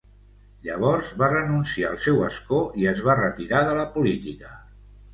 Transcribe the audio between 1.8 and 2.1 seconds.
al